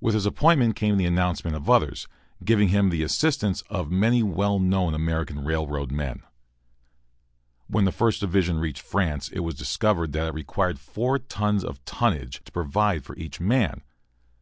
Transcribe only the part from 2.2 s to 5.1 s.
giving him the assistance of many well known